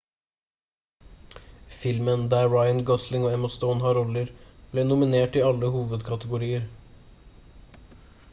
[1.81, 4.33] filmen der ryan gosling og emma stone har roller
[4.73, 6.69] ble nominert i alle hovedkategorier